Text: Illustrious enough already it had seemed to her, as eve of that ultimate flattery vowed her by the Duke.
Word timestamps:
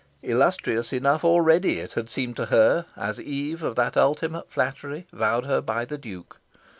Illustrious 0.23 0.91
enough 0.91 1.23
already 1.23 1.79
it 1.79 1.91
had 1.91 2.09
seemed 2.09 2.35
to 2.35 2.47
her, 2.47 2.87
as 2.97 3.19
eve 3.21 3.61
of 3.61 3.75
that 3.75 3.95
ultimate 3.95 4.49
flattery 4.49 5.05
vowed 5.13 5.45
her 5.45 5.61
by 5.61 5.85
the 5.85 5.99
Duke. 5.99 6.37